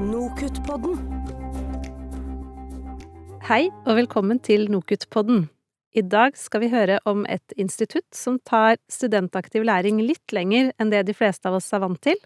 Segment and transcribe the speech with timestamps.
[0.00, 0.96] Nokutt-podden.
[3.44, 5.42] Hei og velkommen til Nokutt-podden.
[5.92, 10.94] I dag skal vi høre om et institutt som tar studentaktiv læring litt lenger enn
[10.94, 12.16] det de fleste av oss er vant til.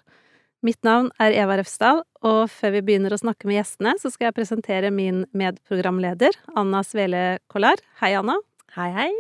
[0.63, 4.31] Mitt navn er Eva Refsdal, og før vi begynner å snakke med gjestene, så skal
[4.31, 7.83] jeg presentere min medprogramleder, Anna Svele Kollar.
[7.99, 8.39] Hei, Anna.
[8.79, 9.11] Hei, hei.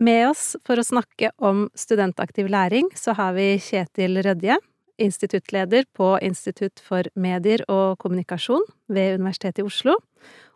[0.00, 4.56] Med oss for å snakke om studentaktiv læring, så har vi Kjetil Rødje,
[5.02, 9.96] instituttleder på Institutt for medier og kommunikasjon ved Universitetet i Oslo,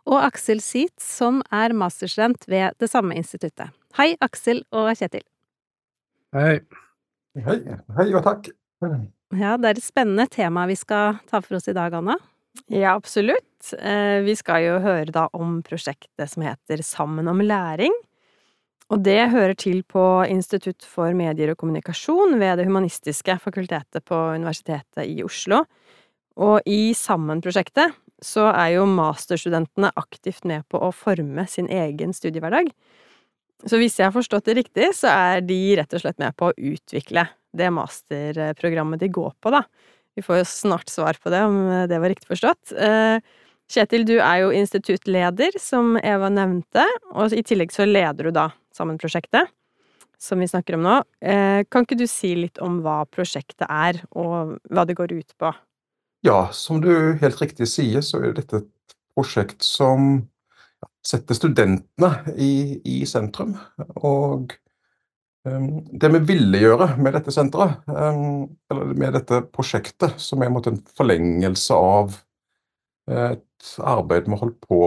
[0.07, 3.73] og Aksel Seat, som er masterstudent ved det samme instituttet.
[3.99, 5.25] Hei, Aksel og Kjetil.
[6.35, 6.61] Hei.
[7.37, 7.59] Hei,
[7.99, 8.49] hei og takk.
[9.35, 12.15] Ja, det er et spennende tema vi skal ta for oss i dag, Anna.
[12.71, 13.73] Ja, absolutt.
[13.77, 17.93] Eh, Vi skal jo høre da om prosjektet som heter Sammen om læring.
[18.87, 20.01] Og det hører til på
[20.31, 25.65] Institutt for medier og kommunikasjon ved Det humanistiske fakultetet på Universitetet i Oslo.
[26.39, 32.71] Og i Sammen-prosjektet så er jo masterstudentene aktivt med på å forme sin egen studiehverdag.
[33.67, 36.49] Så hvis jeg har forstått det riktig, så er de rett og slett med på
[36.49, 37.25] å utvikle
[37.57, 39.63] det masterprogrammet de går på, da.
[40.17, 41.57] Vi får jo snart svar på det, om
[41.89, 42.73] det var riktig forstått.
[42.73, 43.19] Eh,
[43.67, 48.47] Kjetil, du er jo instituttleder, som Eva nevnte, og i tillegg så leder du da
[48.77, 49.49] Sammen-prosjektet,
[50.21, 50.97] som vi snakker om nå.
[51.21, 55.33] Eh, Kan ikke du si litt om hva prosjektet er, og hva det går ut
[55.41, 55.53] på?
[56.25, 60.27] Ja, som du helt riktig sier, så er dette et prosjekt som
[61.05, 63.55] setter studentene i, i sentrum.
[64.05, 64.53] Og
[65.47, 70.51] um, det vi ville gjøre med dette senteret, um, eller med dette prosjektet, som er
[70.51, 72.17] en en forlengelse av
[73.07, 74.79] et arbeid vi har holdt på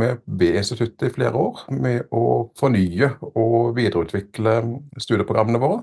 [0.00, 4.56] med B-instituttet i flere år, med å fornye og videreutvikle
[4.98, 5.82] studieprogrammene våre.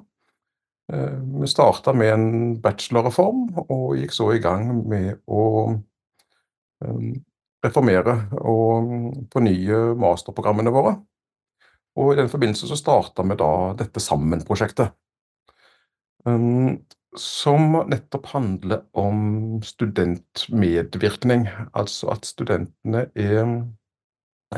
[0.94, 2.28] Eh, Vi starta med en
[2.62, 5.44] bachelorreform, og gikk så i gang med å
[6.84, 7.10] eh,
[7.66, 8.92] reformere og
[9.34, 10.98] fornye masterprogrammene våre.
[11.98, 14.94] Og i den forbindelse så starta vi da dette Sammen-prosjektet.
[16.28, 16.84] Um,
[17.18, 21.48] Som nettopp handler om studentmedvirkning.
[21.74, 23.40] Altså at studentene er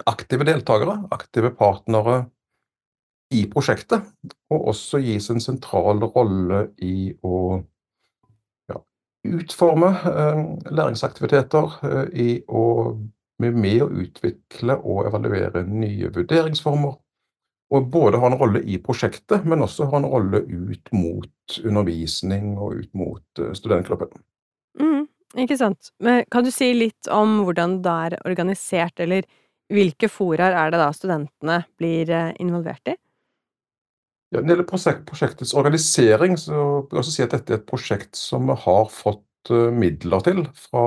[0.05, 2.23] aktive deltakere, aktive partnere
[3.33, 4.05] i prosjektet,
[4.49, 7.59] og også gis en sentral rolle i å
[8.71, 8.79] ja,
[9.29, 10.41] utforme eh,
[10.73, 12.65] læringsaktiviteter, eh, i å
[13.39, 16.97] med å utvikle og evaluere nye vurderingsformer.
[17.69, 22.55] Og både ha en rolle i prosjektet, men også ha en rolle ut mot undervisning
[22.57, 24.09] og ut mot eh, studentgruppen.
[24.79, 25.05] Mm,
[25.45, 25.91] ikke sant.
[26.01, 29.27] Men kan du si litt om hvordan det er organisert, eller
[29.73, 32.95] hvilke foraer er det da studentene blir eh, involvert i?
[34.29, 37.61] Ja, når det gjelder prosjekt, prosjektets organisering, så vil jeg også si at dette er
[37.61, 40.85] et prosjekt som vi har fått eh, midler til fra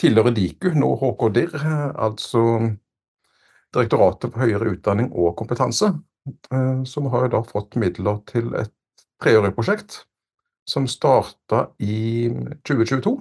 [0.00, 2.46] tidligere Diku, nå HK-DIR, eh, altså
[3.72, 5.86] Direktoratet for høyere utdanning og kompetanse.
[6.84, 8.74] Som har da fått midler til et
[9.16, 10.02] treårig prosjekt
[10.68, 12.28] som starta i
[12.68, 13.14] 2022.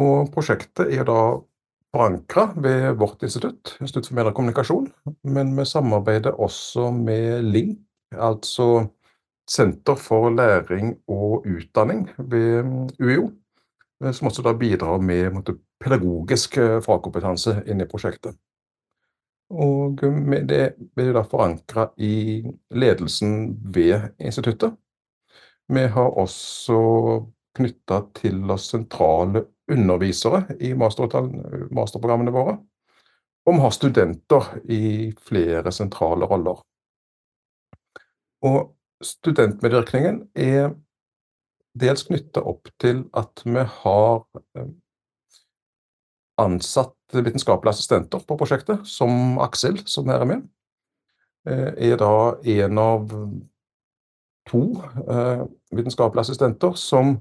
[0.00, 1.18] Og prosjektet er da
[1.92, 4.88] forankra ved vårt institutt, Institutt for medier og kommunikasjon,
[5.28, 7.78] men vi samarbeider også med LINK,
[8.12, 8.86] altså
[9.48, 12.62] Senter for læring og utdanning ved
[13.00, 13.30] UiO,
[14.04, 18.38] eh, som også da bidrar med på måte, pedagogisk eh, fagkompetanse inn i prosjektet.
[19.52, 20.00] Og
[20.48, 20.62] det
[20.96, 24.72] blir da forankra i ledelsen ved instituttet.
[25.68, 26.78] Vi har også
[27.56, 32.58] knytta til oss sentrale undervisere i masterprogrammene våre.
[33.46, 34.84] Og vi har studenter i
[35.18, 36.60] flere sentrale roller.
[38.42, 40.72] Og studentmedvirkningen er
[41.78, 44.24] dels knytta opp til at vi har
[44.56, 44.68] eh,
[46.42, 50.44] ansatt vitenskapelige assistenter på prosjektet, som Aksel, som her er med.
[51.48, 53.10] eh, Er da en av
[54.48, 54.62] to
[55.08, 57.16] eh, vitenskapelige assistenter som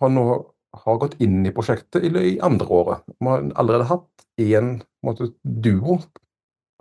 [0.00, 0.26] har nå
[0.72, 3.02] har gått inn i prosjektet i, i andre året.
[3.20, 4.78] Vi har allerede hatt én
[5.42, 5.98] duo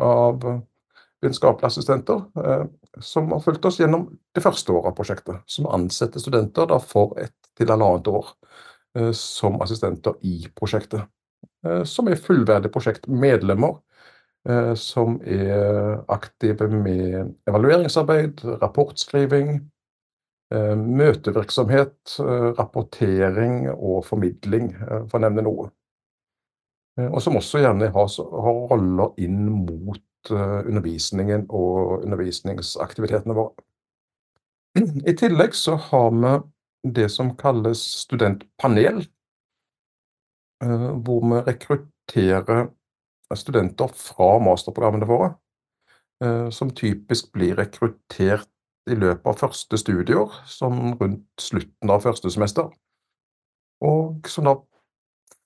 [0.01, 0.45] av
[1.21, 2.63] vitenskapelige assistenter eh,
[3.03, 5.41] som har fulgt oss gjennom det første året av prosjektet.
[5.45, 8.31] Som ansetter studenter da for ett til halvannet år
[8.97, 11.06] eh, som assistenter i prosjektet.
[11.65, 13.77] Eh, som er fullverdige prosjektmedlemmer.
[14.50, 19.70] eh, Som er aktive med evalueringsarbeid, rapportskriving,
[20.51, 25.71] møtevirksomhet, eh, rapportering og formidling, eh, for å nevne noe.
[27.00, 33.56] Eh, Og som også gjerne har, har roller inn mot eh, undervisningen og undervisningsaktivitetene våre.
[34.75, 39.01] I tillegg så har vi det som kalles studentpanel,
[40.62, 42.69] hvor vi rekrutterer
[43.36, 45.33] studenter fra masterprogrammene våre,
[46.54, 48.50] som typisk blir rekruttert
[48.89, 52.72] i løpet av første studieår, sånn rundt slutten av første semester.
[53.86, 54.56] Og som da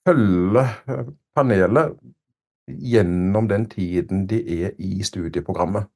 [0.08, 1.98] følger panelet
[2.66, 5.88] gjennom den tiden de er i studieprogrammet.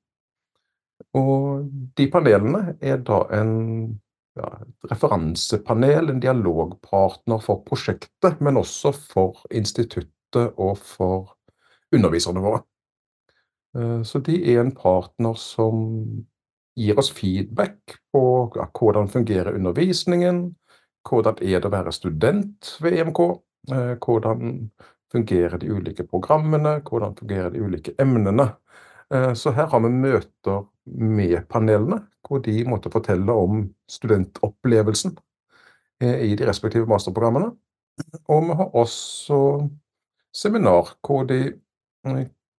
[1.16, 1.66] Og
[1.98, 3.56] de panelene er da en
[4.40, 11.34] ja, et referansepanel, en dialogpartner for prosjektet, men også for instituttet og for
[11.96, 12.62] underviserne våre.
[13.76, 15.82] Eh, så de er en partner som
[16.75, 18.24] gir oss feedback på
[18.54, 20.44] hvordan fungerer undervisningen,
[21.10, 23.21] hvordan er det å være student ved EMK,
[23.74, 24.69] eh, hvordan
[25.12, 28.51] fungerer de ulike programmene, hvordan fungerer de ulike emnene.
[29.13, 35.18] Eh, så her har vi møter med panelene, hvor de måtte fortelle om studentopplevelsen
[36.00, 37.50] i de respektive masterprogrammene.
[38.31, 39.39] Og vi har også
[40.31, 41.54] seminar hvor de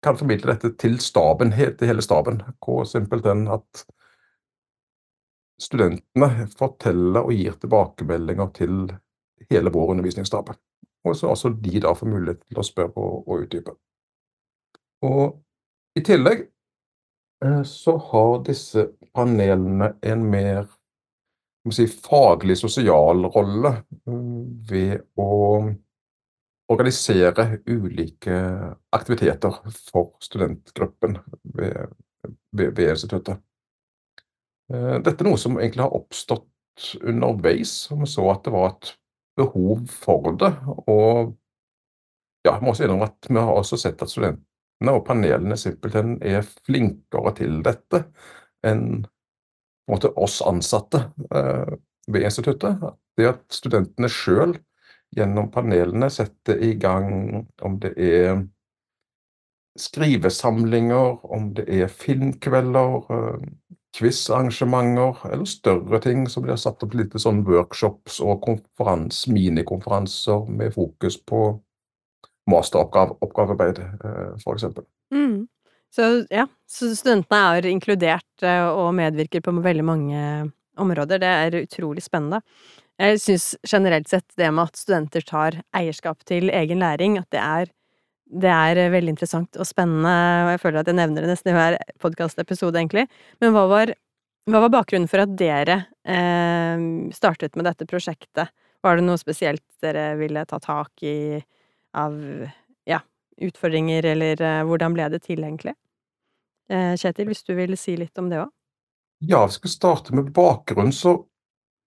[0.03, 2.41] kan formidle dette til staben, til hele staben.
[2.61, 3.85] Hvor simpelthen at
[5.61, 8.81] studentene forteller og gir tilbakemeldinger til
[9.51, 10.51] hele vår undervisningsstab.
[11.05, 13.75] Og så altså de da får mulighet til å spørre og, og utdype.
[15.05, 15.39] Og
[15.97, 16.43] i tillegg
[17.45, 20.67] eh, så har disse panelene en mer
[21.73, 23.73] si, faglig sosial rolle
[24.05, 25.31] mm, ved å
[26.71, 28.37] organisere ulike
[28.95, 29.57] aktiviteter
[29.89, 31.91] for studentgruppen ved,
[32.55, 33.41] ved, ved instituttet.
[34.71, 36.47] Eh, dette er noe som egentlig har oppstått
[37.03, 38.93] underveis, og vi så at det var et
[39.39, 40.51] behov for det.
[40.87, 41.33] Og
[42.45, 46.15] ja, jeg må også innrømme at vi har også sett at studentene og panelene simpelthen
[46.25, 48.05] er flinkere til dette
[48.65, 51.03] enn på en måte oss ansatte
[51.35, 51.75] eh,
[52.07, 52.79] ved instituttet.
[53.17, 54.55] Det at studentene sjøl
[55.17, 58.45] gjennom panelene setter i gang om det er
[59.79, 67.15] skrivesamlinger, om det er filmkvelder, eh, quizarrangementer eller større ting som blir satt opp litt
[67.19, 71.49] sånn workshops og konferans, minikonferanser med fokus på
[72.51, 74.65] masteroppgavearbeid, eh, f.eks.
[75.13, 75.47] Mm.
[75.91, 80.21] Så ja, så studentene er inkludert eh, og medvirker på veldig mange
[80.79, 81.19] områder.
[81.19, 82.41] Det er utrolig spennende.
[83.01, 87.41] Jeg syns generelt sett det med at studenter tar eierskap til egen læring, at det
[87.41, 87.71] er
[88.31, 90.13] det er eh, veldig interessant og spennende,
[90.45, 93.05] og jeg føler at jeg nevner det nesten i hver podkastepisode, egentlig.
[93.43, 93.93] Men hva var,
[94.49, 96.85] hva var, bakgrunnen for at dere eh,
[97.15, 98.53] startet med dette prosjektet?
[98.81, 101.41] Var det noe spesielt dere ville ta tak i
[101.97, 102.15] av
[102.87, 103.01] ja,
[103.43, 105.75] utfordringer, eller eh, hvordan ble det til, egentlig?
[106.71, 108.51] Eh, Kjetil, hvis du vil si litt om det òg?
[109.21, 110.95] Ja, vi skal starte med bakgrunnen.
[110.95, 111.25] Så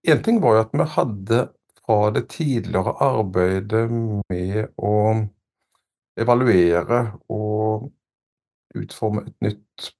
[0.06, 1.40] én ting var jo at vi hadde
[1.84, 4.92] fra det tidligere arbeidet med å
[6.20, 7.90] evaluere og
[8.74, 9.90] utforme et nytt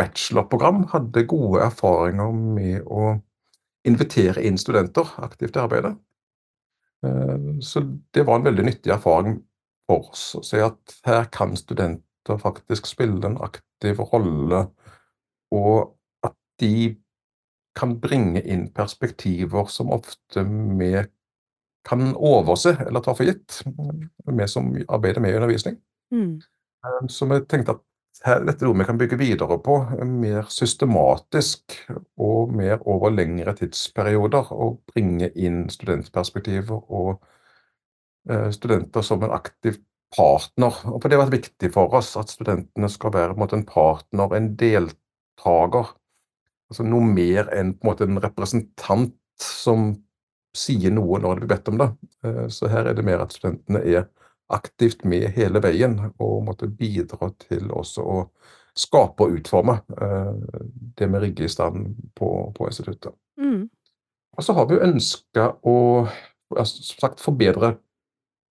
[0.00, 0.84] bachelorprogram.
[0.92, 3.16] Hadde gode erfaringer med å
[3.88, 5.94] invitere inn studenter aktivt til arbeidet.
[7.06, 7.84] Eh, så
[8.14, 9.40] det var en veldig nyttig erfaring
[9.88, 14.66] for oss å se at her kan studenter faktisk spille en aktiv rolle,
[15.50, 15.96] og
[16.26, 16.92] at de
[17.78, 20.44] kan bringe inn perspektiver som ofte
[20.78, 20.92] vi
[21.88, 23.62] kan overse eller ta for gitt,
[24.26, 25.78] vi som arbeider med undervisning.
[26.14, 26.40] Mm.
[26.86, 27.86] Eh, så vi tenkte at
[28.26, 31.76] her, dette er noe vi kan bygge videre på mer systematisk
[32.20, 34.50] og mer over lengre tidsperioder.
[34.52, 37.14] Og bringe inn studentperspektiver og
[38.28, 39.80] eh, studenter som en aktiv
[40.16, 40.82] partner.
[40.90, 44.36] Og for Det har vært viktig for oss at studentene skal være en, en partner,
[44.36, 45.94] en deltaker.
[46.70, 49.94] Altså noe mer enn en, en representant som
[50.56, 51.90] sier noe når det blir bedt om det.
[52.26, 54.08] Eh, så her er det mer at studentene er
[54.50, 58.22] aktivt med hele veien og måtte bidra til også å
[58.76, 60.32] skape og utforme eh,
[60.98, 63.14] det vi rigger i stand på, på instituttet.
[63.40, 63.68] Mm.
[64.36, 65.78] Og så har vi ønska å
[66.50, 67.76] som sagt, forbedre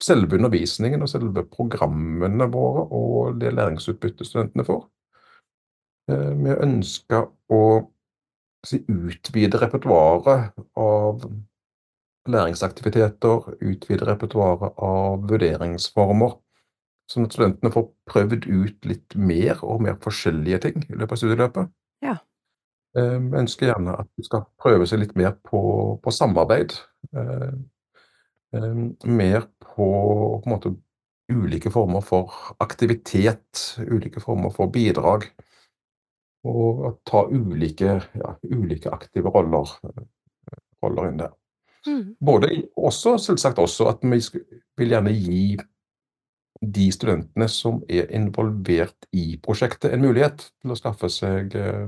[0.04, 4.86] selve undervisningen og selve programmene våre og det læringsutbyttet studentene får.
[6.12, 7.64] Eh, vi ønsker å
[8.66, 11.26] si, utvide repertoaret av
[12.28, 16.36] læringsaktiviteter, utvide repertoaret av vurderingsformer.
[17.10, 21.22] Sånn at studentene får prøvd ut litt mer og mer forskjellige ting i løpet av
[21.22, 21.72] studieløpet.
[22.06, 22.20] Ja.
[22.98, 25.62] Eh, vi ønsker gjerne at de skal prøve seg litt mer på,
[26.04, 26.76] på samarbeid.
[27.18, 27.50] Eh,
[28.58, 29.90] eh, mer på,
[30.44, 30.76] på måte,
[31.30, 35.28] ulike former for aktivitet, ulike former for bidrag.
[36.50, 39.74] Og ta ulike, ja, ulike aktive roller,
[40.82, 41.34] roller inn der.
[41.88, 42.16] Mm.
[42.20, 44.20] Både, også, selvsagt også at vi
[44.80, 45.44] vil gjerne gi
[46.60, 51.88] de studentene som er involvert i prosjektet, en mulighet til å skaffe seg uh,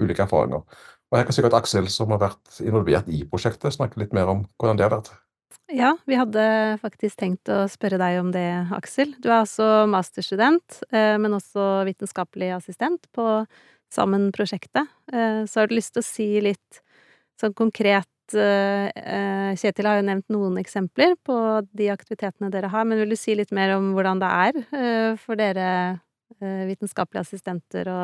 [0.00, 0.66] ulike erfaringer.
[1.10, 4.44] Og Her kan sikkert Aksel, som har vært involvert i prosjektet, snakke litt mer om
[4.60, 5.10] hvordan det har vært.
[5.70, 6.44] Ja, vi hadde
[6.82, 9.14] faktisk tenkt å spørre deg om det, Aksel.
[9.22, 13.26] Du er altså masterstudent, uh, men også vitenskapelig assistent på
[13.90, 14.86] Sammen-prosjektet.
[15.10, 16.82] Uh, så har du lyst til å si litt
[17.40, 21.36] sånn konkret Kjetil har jo nevnt noen eksempler på
[21.76, 25.40] de aktivitetene dere har, men vil du si litt mer om hvordan det er for
[25.40, 25.66] dere
[26.40, 28.00] vitenskapelige assistenter å,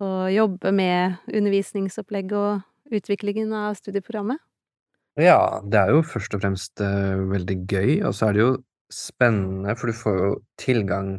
[0.00, 4.38] å jobbe med undervisningsopplegg og utviklingen av studieprogrammet?
[5.20, 8.54] Ja, det er jo først og fremst veldig gøy, og så er det jo
[8.94, 11.16] spennende, for du får jo tilgang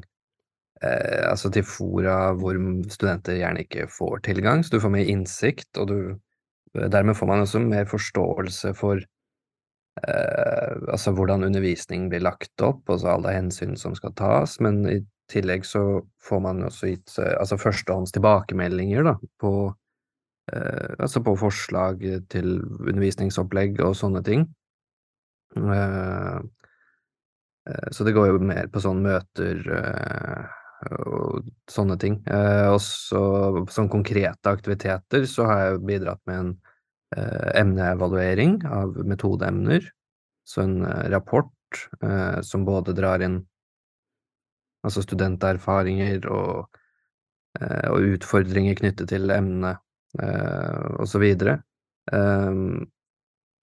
[0.84, 2.58] uh, altså til fora hvor
[2.92, 6.00] studenter gjerne ikke får tilgang, så du får mer innsikt, og du
[6.92, 13.14] Dermed får man også mer forståelse for eh, altså hvordan undervisning blir lagt opp, altså
[13.16, 15.00] alle hensyn som skal tas, men i
[15.32, 19.54] tillegg så får man også gitt eh, altså førstehånds tilbakemeldinger da, på,
[20.54, 22.04] eh, altså på forslag
[22.34, 24.46] til undervisningsopplegg og sånne ting.
[25.56, 26.38] Eh,
[27.72, 32.20] eh så det går jo mer på sånne møter eh, og sånne ting.
[32.30, 36.54] Eh, og så som konkrete aktiviteter så har jeg bidratt med en
[37.62, 39.90] emneevaluering av metodeemner.
[40.46, 41.52] Så en eh, rapport
[42.02, 43.42] eh, som både drar inn
[44.86, 46.78] altså studenterfaringer og,
[47.60, 49.82] eh, og utfordringer knyttet til emnet
[50.22, 51.62] eh, så videre.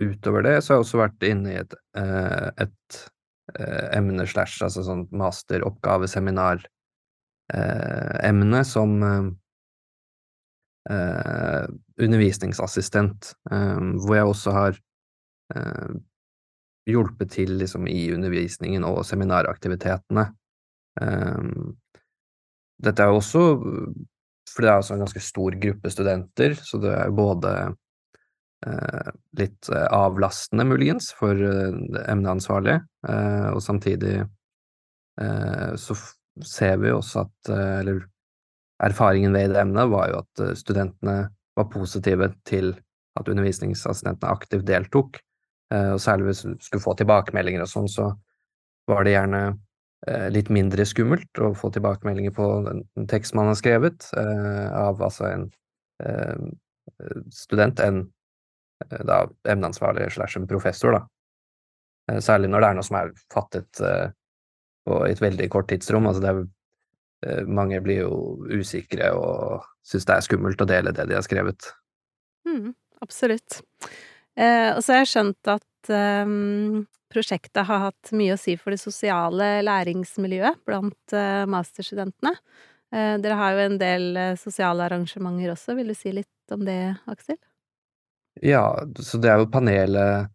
[0.03, 1.75] utover det så har jeg også vært inne i et,
[2.59, 2.97] et
[3.95, 6.65] emne slash altså sånn masteroppgaveseminar
[7.53, 9.03] Eh, emne som
[10.91, 11.67] eh, eh,
[12.03, 13.35] undervisningsassistent,
[14.03, 14.79] hvor jeg også har
[16.89, 20.25] hjulpet til liksom, i undervisningen og seminaraktivitetene.
[22.83, 23.43] Dette er jo også
[24.49, 27.53] For det er også en ganske stor gruppe studenter, så det er jo både
[29.39, 32.81] litt avlastende, muligens, for emneansvarlige,
[33.53, 34.25] og samtidig
[35.77, 35.97] så
[36.41, 38.03] ser vi også at eh, Eller
[38.83, 41.17] erfaringen ved det emnet var jo at eh, studentene
[41.59, 42.73] var positive til
[43.19, 45.21] at undervisningsassistentene aktivt deltok.
[45.75, 48.13] Eh, og særlig hvis du skulle få tilbakemeldinger og sånn, så
[48.91, 49.45] var det gjerne
[50.35, 55.45] litt mindre skummelt å få tilbakemeldinger på en tekst man har skrevet av altså en
[57.31, 58.01] student enn
[59.07, 62.19] da emneansvarlig slash en professor, da.
[62.19, 63.85] Særlig når det er noe som er fattet
[64.87, 66.07] på et veldig kort tidsrom.
[66.09, 66.51] Altså det er, eh,
[67.47, 68.15] mange blir jo
[68.51, 71.69] usikre og syns det er skummelt å dele det de har skrevet.
[72.49, 72.73] Mm,
[73.05, 73.61] absolutt.
[74.35, 76.35] Eh, og så har jeg skjønt at eh,
[77.13, 82.35] prosjektet har hatt mye å si for det sosiale læringsmiljøet blant eh, masterstudentene.
[82.93, 85.77] Eh, dere har jo en del eh, sosiale arrangementer også.
[85.79, 87.41] Vil du si litt om det, Aksel?
[88.43, 88.65] Ja,
[89.01, 90.31] så det er jo panelet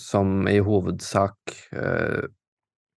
[0.00, 1.52] som i hovedsak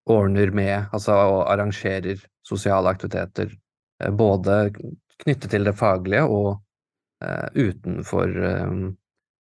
[0.10, 3.54] ordner med, altså og arrangerer sosiale aktiviteter,
[4.01, 4.72] eh, både
[5.24, 6.50] knyttet til det faglige og
[7.25, 8.75] uh, utenfor uh,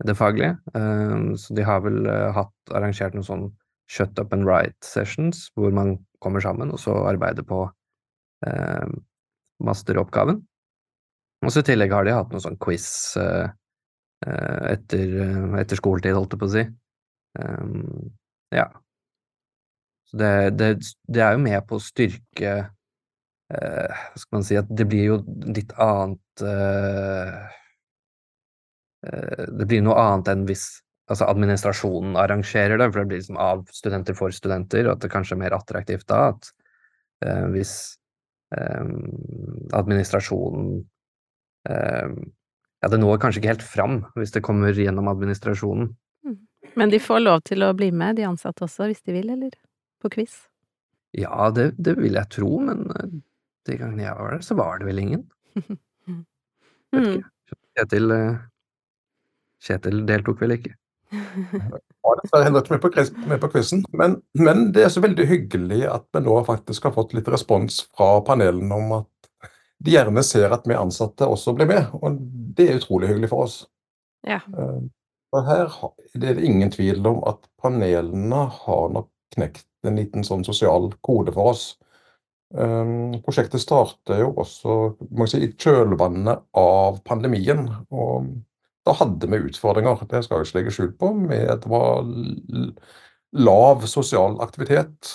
[0.05, 0.57] det faglige.
[0.77, 2.05] Uh, så de har vel
[2.37, 3.47] hatt arrangert noen sånn
[3.91, 7.67] shut up and write sessions, hvor man kommer sammen og så arbeider på
[9.65, 10.39] masteroppgaven.
[11.45, 12.87] Og så i tillegg har de hatt noen sånn quiz
[14.25, 15.15] etter,
[15.61, 16.65] etter skoletid, holdt jeg på å si.
[17.41, 18.13] Um,
[18.53, 18.67] ja.
[20.11, 20.71] Så det, det,
[21.09, 25.07] det, er jo med på å styrke eh, Hva skal man si At det blir
[25.15, 25.19] jo
[25.49, 27.39] litt annet eh,
[29.09, 30.69] eh, Det blir noe annet enn hvis
[31.11, 35.11] altså administrasjonen arrangerer det, for det blir liksom av studenter for studenter, og at det
[35.13, 36.49] kanskje er mer attraktivt da at
[37.27, 37.75] eh, hvis
[38.57, 38.87] eh,
[39.77, 40.71] administrasjonen
[41.69, 42.17] eh,
[42.85, 45.93] ja, det når kanskje ikke helt fram hvis det kommer gjennom administrasjonen.
[46.25, 46.41] Mm.
[46.81, 49.53] Men de får lov til å bli med, de ansatte også, hvis de vil, eller?
[50.05, 50.37] På quiz?
[51.15, 53.19] Ja, det, det vil jeg tro, men eh,
[53.69, 55.27] de gangene jeg var der, så var det vel ingen.
[56.95, 57.21] Vet ikke.
[57.23, 57.31] Mm.
[57.75, 58.41] Kjetil, eh,
[59.65, 60.75] Kjetil deltok vel ikke.
[62.05, 65.27] var dessverre heller ikke med på, med på quizen, men, men, det er så veldig
[65.31, 69.11] hyggelig at vi nå faktisk har fått litt respons fra panelene om at
[69.85, 72.19] de gjerne ser at vi ansatte også blir med, og
[72.57, 73.57] det er utrolig hyggelig for oss.
[74.27, 74.41] Ja.
[75.35, 75.71] Og her
[76.15, 80.91] det er det ingen tvil om at panelene har nok knekt en liten sånn sosial
[81.05, 81.65] kode for oss.
[82.55, 84.75] Um, prosjektet startet jo også
[85.27, 87.67] si, i kjølvannet av pandemien.
[87.91, 88.29] og
[88.85, 91.11] da hadde vi utfordringer, det skal jeg ikke legge skjul på.
[91.17, 92.05] Med det var
[93.35, 95.15] lav sosial aktivitet.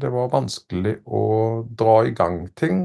[0.00, 1.24] Det var vanskelig å
[1.68, 2.80] dra i gang ting.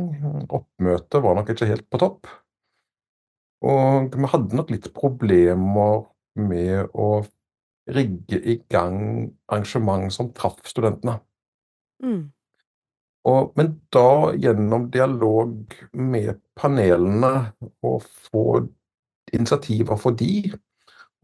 [0.52, 2.28] Oppmøtet var nok ikke helt på topp.
[3.66, 6.04] Og vi hadde nok litt problemer
[6.38, 7.24] med å
[7.96, 11.20] rigge i gang arrangement som traff studentene.
[12.04, 12.28] Mm.
[13.28, 17.52] Og, men da gjennom dialog med panelene
[17.84, 18.44] og få
[19.36, 20.52] initiativer for de,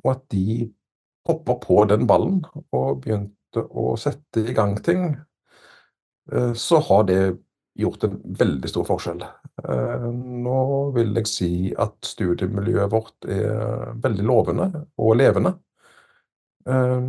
[0.03, 0.67] og at de
[1.27, 2.41] hoppa på den ballen
[2.75, 5.13] og begynte å sette i gang ting,
[6.31, 7.21] eh, så har det
[7.79, 9.23] gjort en veldig stor forskjell.
[9.63, 10.07] Eh,
[10.43, 10.59] nå
[10.97, 14.67] vil jeg si at studiemiljøet vårt er veldig lovende
[14.99, 15.55] og levende.
[16.69, 17.07] Eh,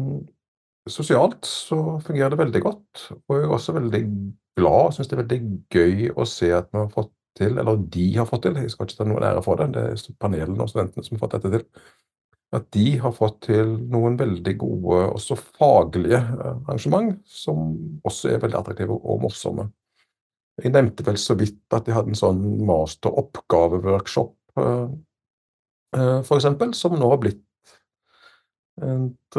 [0.91, 4.03] sosialt så fungerer det veldig godt, og jeg er også veldig
[4.59, 5.41] glad og syns det er veldig
[5.73, 8.87] gøy å se at vi har fått til, eller de har fått til, jeg skal
[8.87, 11.53] ikke ta noen ære for det, det er panelene og studentene som har fått dette
[11.57, 11.65] til,
[12.55, 17.73] at de har fått til noen veldig gode, også faglige eh, arrangement, som
[18.07, 19.67] også er veldig attraktive og morsomme.
[20.63, 24.87] Jeg nevnte vel så vidt at de hadde en sånn masteroppgaveworkshop, uh,
[25.99, 26.47] uh, f.eks.,
[26.79, 27.41] som nå har blitt
[28.83, 29.39] et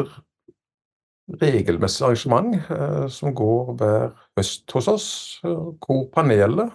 [1.42, 5.08] regelmessig arrangement uh, som går hver høst hos oss,
[5.42, 6.70] hvor panelet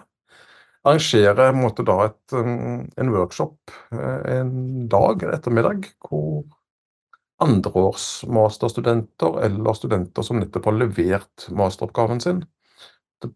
[0.82, 6.42] arrangerer måte, da, et, um, en workshop eh, en dag, en ettermiddag, hvor
[7.42, 12.40] andreårs masterstudenter eller studenter som nettopp har levert masteroppgaven sin,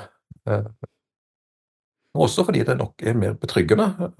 [2.12, 4.12] Eh, også fordi det nok er mer betryggende.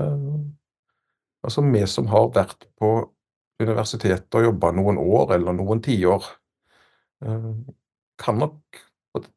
[1.42, 2.92] Altså vi som har vært på
[3.62, 6.26] universitetet og jobba noen år eller noen tiår,
[7.26, 7.52] Eh,
[8.18, 8.82] kan nok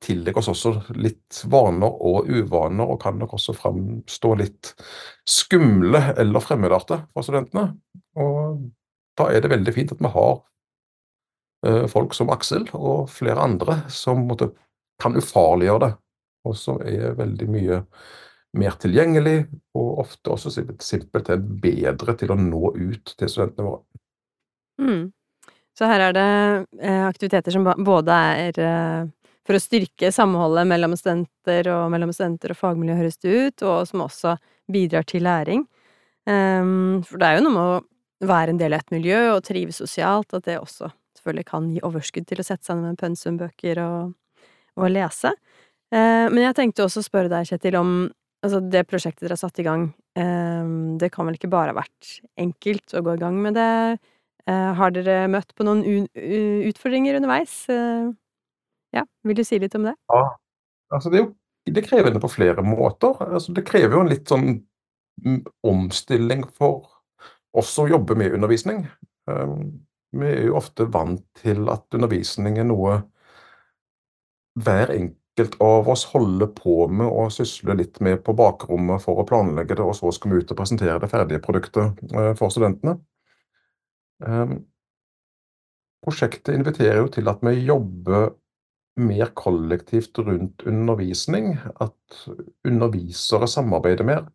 [0.05, 0.71] tillegge oss også
[1.03, 4.73] litt vaner og uvaner, og kan nok også framstå litt
[5.29, 7.73] skumle eller fremmedarte for studentene.
[8.21, 8.69] Og
[9.19, 10.35] da er det veldig fint at vi har
[11.67, 14.53] eh, folk som Aksel og flere andre som måtte,
[15.03, 15.93] kan ufarliggjøre det,
[16.47, 17.81] og som er veldig mye
[18.55, 19.45] mer tilgjengelig,
[19.77, 23.85] og ofte også simpelthen bedre til å nå ut til studentene våre.
[24.81, 25.05] Mm.
[25.75, 26.31] Så her er det
[26.81, 29.13] eh, aktiviteter som både er eh,
[29.45, 33.89] for å styrke samholdet mellom studenter og mellom studenter og fagmiljø, høres det ut, og
[33.91, 34.37] som også
[34.73, 35.67] bidrar til læring.
[36.25, 39.43] Um, for det er jo noe med å være en del av et miljø og
[39.45, 40.89] trives sosialt, at det også
[41.19, 44.15] selvfølgelig kan gi overskudd til å sette seg ned med pensumbøker og,
[44.81, 45.35] og lese.
[45.93, 47.93] Uh, men jeg tenkte også å spørre deg, Kjetil, om
[48.45, 49.89] altså det prosjektet dere har satt i gang.
[50.19, 53.71] Um, det kan vel ikke bare ha vært enkelt å gå i gang med det?
[54.45, 56.05] Eh, har dere møtt på noen
[56.69, 57.63] utfordringer underveis?
[57.73, 58.11] Eh,
[58.93, 59.95] ja, vil du si litt om det?
[60.13, 60.27] Ja,
[60.93, 63.17] altså det er jo det krevende på flere måter.
[63.25, 64.51] Altså det krever jo en litt sånn
[65.25, 66.91] mm, omstilling for
[67.57, 68.85] oss som jobber med undervisning.
[69.25, 72.99] Vi er jo ofte vant til at undervisning er noe
[74.61, 75.24] hver enkelt
[75.61, 79.83] av oss holder på med og sysler litt med på bakrommet for å planlegge det,
[79.83, 82.99] og så skal vi ut og presentere det ferdige produktet eh, for studentene.
[84.25, 84.61] Ehm,
[86.05, 88.31] prosjektet inviterer jo til at vi jobber
[89.01, 92.27] mer kollektivt rundt undervisning, at
[92.69, 94.29] undervisere samarbeider mer.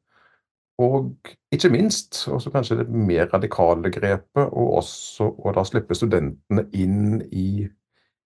[0.80, 1.12] Og
[1.52, 7.20] ikke minst, også kanskje det mer radikale grepet, og også å da slippe studentene inn
[7.32, 7.68] i,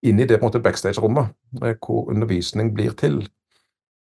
[0.03, 1.31] inn i det på en måte backstage-rommet,
[1.63, 3.21] eh, hvor undervisning blir til.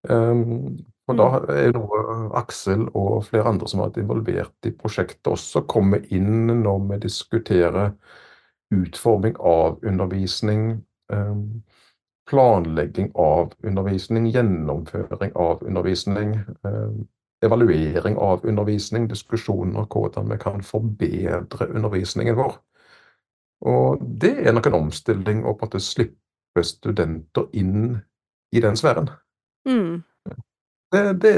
[0.10, 1.49] Um, og da Mm.
[1.49, 6.47] er noe Aksel og flere andre som har vært involvert i prosjektet også, kommer inn
[6.63, 7.93] når vi diskuterer
[8.71, 11.63] utforming av undervisning, um,
[12.27, 16.45] planlegging av undervisning, gjennomføring av undervisning.
[16.63, 17.07] Um,
[17.41, 22.57] evaluering av undervisning, diskusjoner hvordan vi kan forbedre undervisningen vår.
[23.65, 27.97] Og det er nok en omstilling å på en måte slippe studenter inn
[28.53, 29.09] i den sfæren.
[29.67, 30.03] Mm.
[30.91, 31.33] Det, det,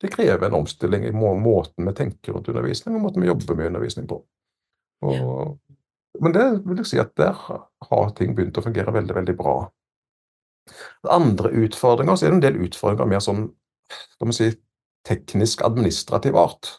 [0.00, 3.58] det krever en omstilling i må, måten vi tenker rundt undervisning, og måten vi jobber
[3.58, 4.18] med undervisning på.
[5.04, 5.54] Og,
[6.24, 9.56] men det vil jeg si at der har ting begynt å fungere veldig, veldig bra.
[11.12, 13.46] Andre utfordringer, så er det en del utfordringer mer sånn,
[14.16, 14.50] skal vi si,
[15.04, 16.70] teknisk-administrativ art.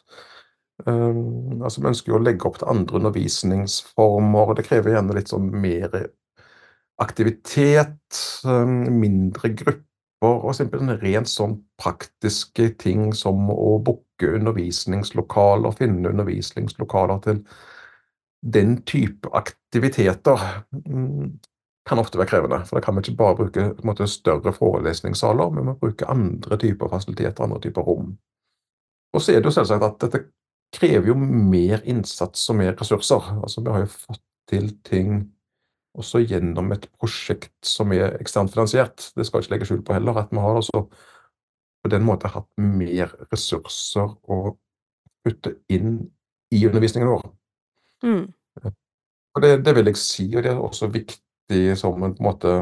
[0.84, 5.16] Um, altså Vi ønsker jo å legge opp til andre undervisningsformer, og det krever gjerne
[5.16, 5.94] litt sånn mer
[7.02, 9.82] aktivitet, um, mindre grupper,
[10.26, 17.42] og simpelthen rent sånn praktiske ting som å booke undervisningslokaler, finne undervisningslokaler til
[18.56, 20.48] den type aktiviteter.
[20.84, 21.36] Um,
[21.86, 25.62] kan ofte være krevende, for da kan vi ikke bare bruke måte, større forelesningssaler, men
[25.62, 28.16] vi må bruke andre typer fasiliteter, andre typer rom.
[29.14, 30.24] Og så er det jo selvsagt at dette
[30.76, 33.32] krever jo mer innsats og mer ressurser.
[33.40, 35.24] Altså Vi har jo fått til ting
[35.96, 39.10] også gjennom et prosjekt som er eksternt finansiert.
[39.16, 40.84] Det skal ikke legge skjul på heller, at vi har altså
[41.82, 44.56] på den måten hatt mer ressurser å
[45.24, 46.00] putte inn
[46.54, 47.28] i undervisningen vår.
[48.04, 48.24] Mm.
[49.36, 52.52] Og det, det vil jeg si, og det er også viktig som en en måte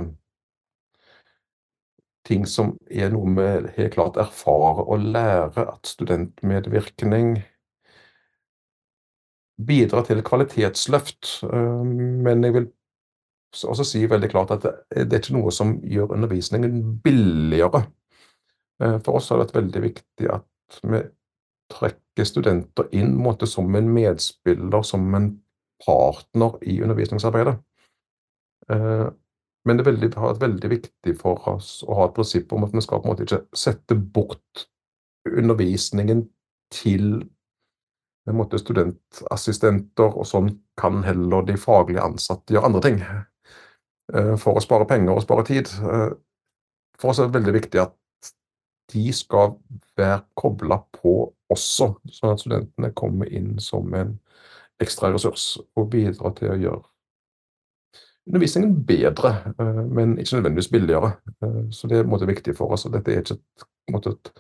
[2.24, 7.36] ting som er noe vi helt klart erfarer og lærer, at studentmedvirkning
[9.58, 11.40] bidrar til kvalitetsløft.
[11.44, 12.70] Men jeg vil
[13.62, 17.84] også si veldig klart at det, er ikke noe som gjør undervisningen billigere.
[18.78, 21.04] For oss har det vært veldig viktig at vi
[21.72, 25.30] trekker studenter inn måte, som en medspiller, som en
[25.84, 27.56] partner i undervisningsarbeidet.
[29.64, 32.82] Men det, har vært veldig viktig for oss å ha et prinsipp om at vi
[32.84, 34.66] skal på en måte ikke sette bort
[35.24, 36.26] undervisningen
[36.74, 37.22] til
[38.30, 43.02] en måte studentassistenter, og sånn kan heller de faglig ansatte gjøre andre ting.
[44.40, 45.68] For å spare penger og spare tid.
[47.00, 47.94] For oss er det veldig viktig at
[48.92, 49.54] de skal
[49.96, 51.14] være kobla på
[51.52, 54.16] også, sånn at studentene kommer inn som en
[54.82, 56.82] ekstra ressurs og bidrar til å gjøre
[58.26, 59.34] undervisningen bedre,
[59.90, 61.12] men ikke nødvendigvis billigere.
[61.70, 62.86] Så det er en måte viktig for oss.
[62.86, 64.32] og Dette er ikke et, måte, et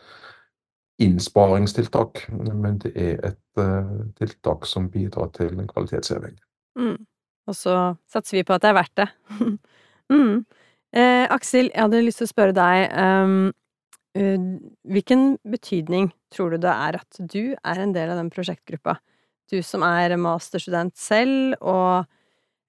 [1.04, 3.40] innsparingstiltak, men det er et
[4.18, 6.36] tiltak som bidrar til kvalitetsheving.
[6.78, 6.98] Mm.
[7.48, 7.74] Og så
[8.10, 9.08] satser vi på at det er verdt det.
[10.14, 10.44] mm.
[10.96, 13.52] eh, Aksel, jeg hadde lyst til å spørre deg um,
[14.18, 14.46] uh,
[14.94, 18.98] Hvilken betydning tror du det er at du er en del av den prosjektgruppa?
[19.52, 22.06] Du som er masterstudent selv, og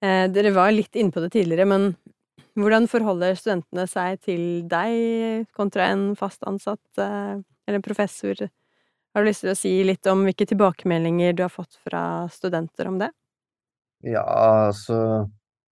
[0.04, 1.94] eh, dere var litt inne på det tidligere, men
[2.56, 8.44] hvordan forholder studentene seg til deg kontra en fast ansatt eh, eller en professor?
[9.16, 12.90] Har du lyst til å si litt om hvilke tilbakemeldinger du har fått fra studenter
[12.90, 13.06] om det?
[14.04, 14.20] Ja,
[14.68, 14.98] altså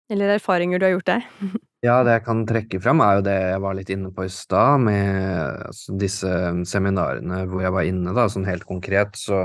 [0.08, 1.30] Eller erfaringer du har gjort deg?
[1.84, 4.30] Ja, det jeg kan trekke fram, er jo det jeg var litt inne på i
[4.32, 5.18] stad, med
[5.66, 6.30] altså, disse
[6.72, 9.42] seminarene hvor jeg var inne, da, sånn helt konkret, så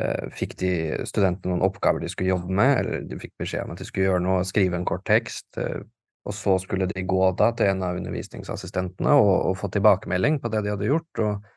[0.00, 0.70] eh, fikk de
[1.04, 4.06] studentene noen oppgaver de skulle jobbe med, eller de fikk beskjed om at de skulle
[4.08, 5.84] gjøre noe, skrive en kort tekst, eh,
[6.24, 10.54] og så skulle de gå da til en av undervisningsassistentene og, og få tilbakemelding på
[10.56, 11.52] det de hadde gjort, og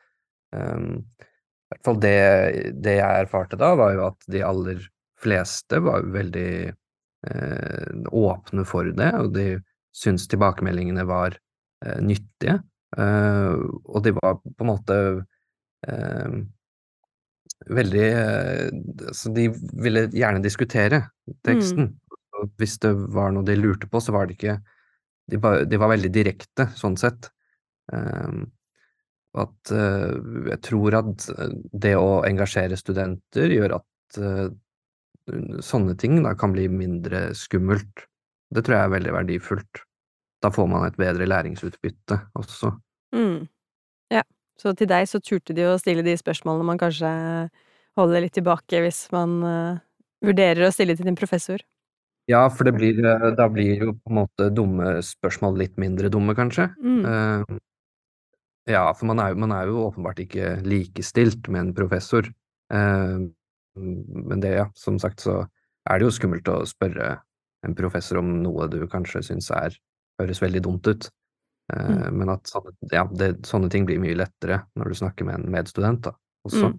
[0.50, 1.04] Um,
[1.70, 2.16] I hvert fall det,
[2.82, 4.80] det, jeg erfarte da, var jo at de aller
[5.22, 9.44] fleste var veldig eh, åpne for det, og de
[9.94, 11.36] syntes tilbakemeldingene var
[11.84, 12.56] eh, nyttige.
[12.98, 13.54] Eh,
[13.86, 15.02] og de var på en måte
[17.70, 18.08] veldig
[19.16, 19.46] Så de
[19.80, 20.98] ville gjerne diskutere
[21.46, 21.86] teksten.
[21.88, 22.50] Mm.
[22.60, 24.58] Hvis det var noe de lurte på, så var det ikke
[25.30, 27.30] De, ba, de var veldig direkte, sånn sett.
[27.92, 28.50] Um,
[29.38, 30.16] at uh,
[30.50, 31.28] jeg tror at
[31.84, 34.48] det å engasjere studenter gjør at uh,
[35.62, 38.06] sånne ting da kan bli mindre skummelt.
[38.50, 39.82] Det tror jeg er veldig verdifullt.
[40.42, 42.72] Da får man et bedre læringsutbytte også.
[43.14, 43.44] Mm.
[44.10, 44.24] Ja,
[44.58, 47.12] så til deg så turte de å stille de spørsmålene man kanskje
[47.98, 49.38] holder litt tilbake hvis man
[50.24, 51.62] vurderer å stille til din professor?
[52.30, 56.10] Ja, for det blir, eh, da blir jo på en måte dumme spørsmål litt mindre
[56.12, 56.68] dumme, kanskje.
[56.78, 57.58] Mm.
[58.68, 62.28] Ja, for man er, man er jo åpenbart ikke likestilt med en professor.
[62.72, 63.16] Eh,
[63.80, 65.44] men det, ja, som sagt, så
[65.88, 67.14] er det jo skummelt å spørre
[67.66, 69.76] en professor om noe du kanskje syns er
[70.20, 71.08] høres veldig dumt ut.
[71.72, 75.40] Eh, Men at sånne, ja, det, sånne ting blir mye lettere når du snakker med
[75.40, 76.14] en medstudent, da,
[76.48, 76.72] også.
[76.72, 76.78] Mm.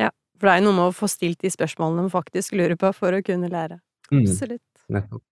[0.00, 2.78] Ja, for det er jo noe med å få stilt de spørsmålene man faktisk lurer
[2.80, 3.80] på for å kunne lære.
[4.10, 4.86] Mm, Absolutt.
[4.90, 5.24] nettopp.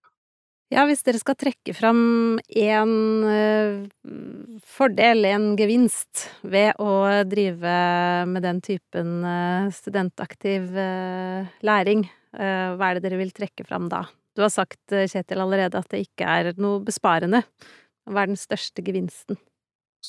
[0.69, 2.01] Ja, hvis dere skal trekke fram
[2.45, 2.91] en
[3.25, 3.79] eh,
[4.69, 7.77] fordel, en gevinst, ved å drive
[8.29, 14.03] med den typen eh, studentaktiv eh, læring, hva er det dere vil trekke fram da?
[14.37, 17.41] Du har sagt, Kjetil, allerede at det ikke er noe besparende.
[18.05, 19.39] Hva er den største gevinsten?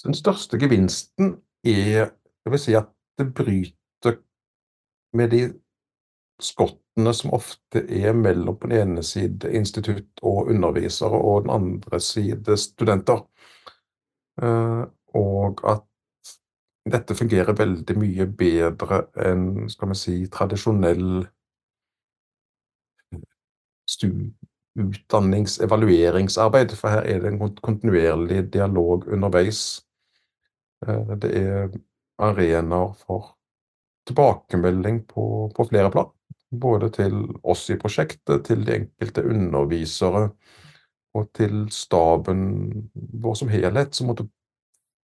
[0.03, 4.19] Den største gevinsten er jeg vil si at det bryter
[5.15, 5.41] med de
[6.39, 11.99] skottene som ofte er mellom på den ene side institutt og undervisere, og den andre
[11.99, 13.25] side studenter.
[14.41, 15.85] Eh, Og at
[16.85, 21.25] dette fungerer veldig mye bedre enn skal vi si, tradisjonell
[23.89, 24.45] utdanningsevalueringsarbeid,
[24.79, 29.81] utdannings-, evalueringsarbeid, for her er det en kontinuerlig dialog underveis.
[30.87, 31.69] Eh, Det er
[32.19, 33.35] arenaer for
[34.05, 36.11] tilbakemelding på, på flere plan.
[36.49, 40.29] Både til oss i prosjektet, til de enkelte undervisere
[41.17, 42.41] og til staben
[42.93, 44.27] vår som helhet, som måtte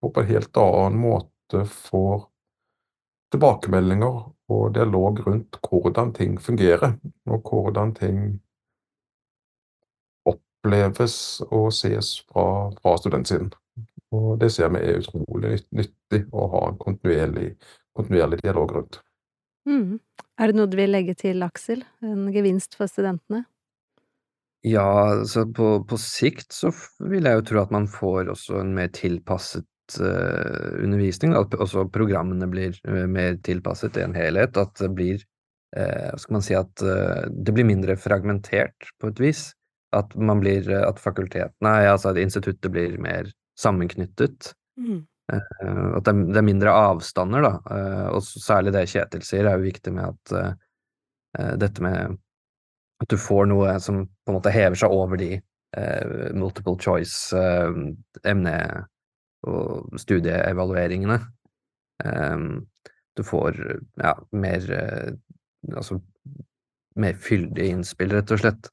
[0.02, 2.28] på en helt annen måte får
[3.34, 4.20] tilbakemeldinger
[4.54, 8.20] og dialog rundt hvordan ting fungerer, og hvordan ting
[10.26, 13.52] oppleves og ses fra, fra studentsiden.
[14.16, 17.56] Og det ser vi er utrolig nyttig å ha en kontinuerlig,
[17.98, 19.02] kontinuerlig dialog rundt.
[19.66, 20.00] Mm.
[20.36, 21.86] Er det noe du vil legge til, Aksel?
[22.04, 23.46] En gevinst for studentene?
[24.66, 26.72] Ja, så på, på sikt så
[27.06, 31.36] vil jeg jo tro at man får også en mer tilpasset uh, undervisning.
[31.38, 34.58] At også programmene blir eh, mer tilpasset i en helhet.
[34.58, 35.22] At det blir
[35.78, 39.48] uh, skal man si at uh, det blir mindre fragmentert på et vis.
[39.96, 44.52] At man blir At fakultetene, altså at instituttet blir mer sammenknyttet.
[44.76, 45.06] Mm.
[45.34, 47.54] Eh, At det er, mindre avstander, da.
[47.76, 50.36] Eh, Og særlig det Kjetil sier, er jo viktig med at
[51.40, 52.18] eh, dette med
[53.04, 55.36] at du får noe som på en måte hever seg over de
[56.32, 57.74] multiple choice eh,
[58.24, 58.86] emne-
[59.46, 61.18] og studieevalueringene.
[62.06, 62.46] Eh,
[63.16, 63.60] du får
[64.00, 64.70] ja, mer
[65.76, 66.00] altså
[66.96, 68.70] mer fyldige innspill, rett og slett.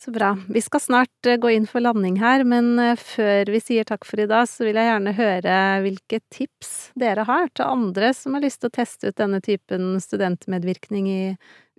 [0.00, 0.30] Så bra.
[0.48, 4.06] Vi skal snart eh, gå inn for landing her, men eh, før vi sier takk
[4.08, 8.32] for i dag, så vil jeg gjerne høre hvilke tips dere har til andre som
[8.32, 11.24] har lyst til å teste ut denne typen studentmedvirkning i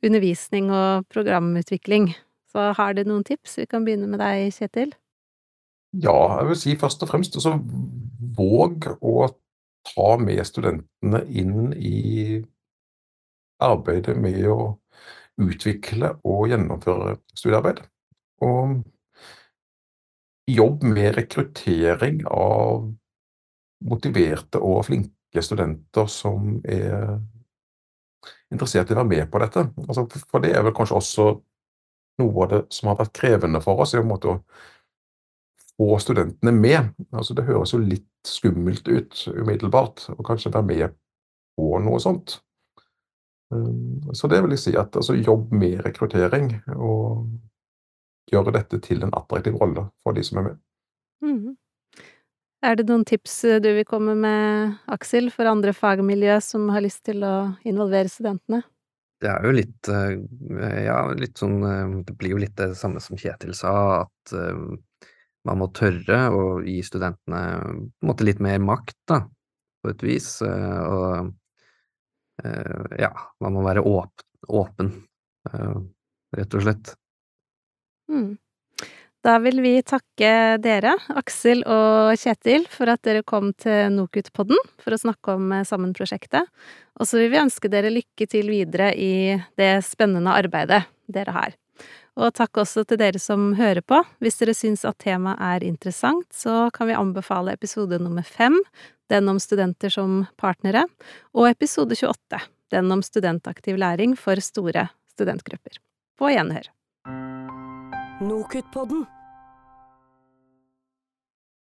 [0.05, 2.12] undervisning og programutvikling.
[2.51, 3.57] Så har dere noen tips?
[3.57, 4.93] Vi kan begynne med deg, Kjetil.
[5.97, 7.55] Ja, jeg vil si først og fremst altså,
[8.38, 9.31] våg å
[9.95, 12.38] ta med studentene inn i
[13.62, 14.60] arbeidet med å
[15.41, 17.81] utvikle og gjennomføre studiearbeid.
[18.41, 18.82] Og
[20.51, 22.89] jobb med rekruttering av
[23.88, 27.19] motiverte og flinke studenter som er
[28.51, 29.63] interessert i å være med på dette.
[29.88, 31.27] Altså, for det er vel kanskje også
[32.21, 34.39] noe av det som har vært krevende for oss, i en måte å
[35.80, 36.91] få studentene med.
[37.15, 40.97] Altså, det høres jo litt skummelt ut umiddelbart, å kanskje være med
[41.58, 42.41] på noe sånt.
[43.51, 47.25] Um, Så det vil jeg si at altså, jobb med rekruttering, og
[48.31, 50.62] gjøre dette til en attraktiv rolle for de som er med.
[51.25, 51.57] Mm.
[52.62, 56.86] Er det noen tips eh, du vil komme med, Aksel, for andre fagmiljø som har
[56.86, 58.62] lyst til å involvere studentene?
[59.21, 60.13] Det er jo litt eh,
[60.86, 63.73] Ja, litt sånn eh, Det blir jo litt det samme som Kjetil sa,
[64.05, 64.34] at
[65.41, 69.23] man må tørre å gi studentene på en måte litt mer makt, da,
[69.81, 70.27] på et vis.
[70.45, 71.31] Og
[72.45, 73.10] eh, ja,
[73.41, 74.21] man må være åp
[74.53, 74.88] åpen,
[76.34, 76.93] rett og slett.
[78.12, 78.32] Mm.
[79.21, 84.95] Da vil vi takke dere, Aksel og Kjetil, for at dere kom til NOKUT-podden for
[84.95, 86.50] å snakke om eh, Sammen-prosjektet.
[86.97, 91.54] Og så vil vi ønske dere lykke til videre i det spennende arbeidet dere har.
[92.17, 94.02] Og takk også til dere som hører på.
[94.26, 98.58] Hvis dere syns at temaet er interessant, så kan vi anbefale episode nummer fem,
[99.13, 100.88] den om studenter som partnere,
[101.38, 102.41] og episode 28,
[102.74, 105.78] den om studentaktiv læring for store studentgrupper.
[106.17, 106.71] På gjenhør.
[108.21, 109.07] Nokutpodden.